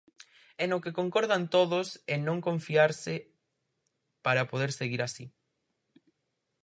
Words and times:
E 0.63 0.65
no 0.67 0.81
que 0.83 0.95
concordan 0.99 1.43
todos, 1.55 1.87
en 2.13 2.19
non 2.27 2.37
confiarse 2.47 3.13
para 4.25 4.47
poder 4.51 4.71
seguir 4.79 5.01
así. 5.03 5.25